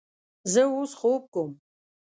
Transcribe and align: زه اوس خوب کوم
زه 0.51 0.61
اوس 0.73 0.91
خوب 0.99 1.21
کوم 1.33 1.51